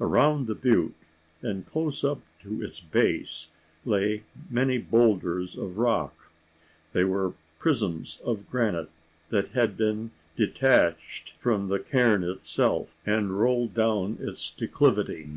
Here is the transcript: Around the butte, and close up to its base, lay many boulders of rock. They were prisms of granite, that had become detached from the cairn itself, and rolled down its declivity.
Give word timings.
Around 0.00 0.46
the 0.46 0.54
butte, 0.54 0.94
and 1.42 1.66
close 1.66 2.02
up 2.02 2.22
to 2.40 2.62
its 2.62 2.80
base, 2.80 3.50
lay 3.84 4.22
many 4.48 4.78
boulders 4.78 5.54
of 5.54 5.76
rock. 5.76 6.32
They 6.94 7.04
were 7.04 7.34
prisms 7.58 8.18
of 8.24 8.48
granite, 8.48 8.88
that 9.28 9.48
had 9.48 9.76
become 9.76 10.12
detached 10.34 11.32
from 11.32 11.68
the 11.68 11.78
cairn 11.78 12.24
itself, 12.24 12.96
and 13.04 13.38
rolled 13.38 13.74
down 13.74 14.16
its 14.18 14.50
declivity. 14.50 15.30